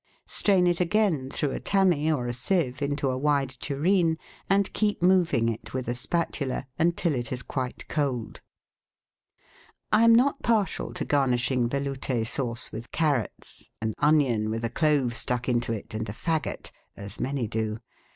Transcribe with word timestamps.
Strain 0.25 0.65
it 0.65 0.81
again 0.81 1.29
through 1.29 1.51
a 1.51 1.59
tammy 1.59 2.11
or 2.11 2.25
a 2.25 2.33
sieve 2.33 2.81
into 2.81 3.11
a 3.11 3.17
wide 3.19 3.51
tureen, 3.59 4.17
and 4.49 4.73
keep 4.73 4.99
moving 4.99 5.47
it 5.47 5.75
with 5.75 5.87
a 5.87 5.93
spatula 5.93 6.65
until 6.79 7.13
it 7.13 7.31
is 7.31 7.43
quite 7.43 7.87
cold. 7.87 8.41
I 9.91 10.01
am 10.03 10.15
not 10.15 10.41
partial 10.41 10.91
to 10.95 11.05
garnishing 11.05 11.69
Velout^ 11.69 12.25
Sauce 12.25 12.71
with 12.71 12.89
carrots, 12.89 13.69
an 13.79 13.93
onion 13.99 14.49
with 14.49 14.65
a 14.65 14.71
clove 14.71 15.13
stuck 15.13 15.47
into 15.47 15.71
it, 15.71 15.93
and 15.93 16.09
a 16.09 16.13
faggot, 16.13 16.71
as 16.97 17.19
many 17.19 17.47
do. 17.47 17.77